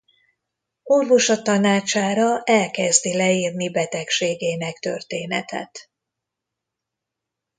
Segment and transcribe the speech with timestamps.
[0.83, 5.91] Orvosa tanácsára elkezdi leírni betegségének történetet.